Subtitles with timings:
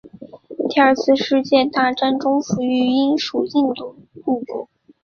[0.67, 4.47] 第二次世界大战中服役于英属印度陆军。